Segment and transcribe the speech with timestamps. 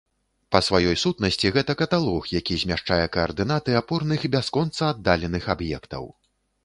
[0.53, 6.11] Па сваёй сутнасці гэта каталог, які змяшчае каардынаты апорных бясконца аддаленых аб'ектаў.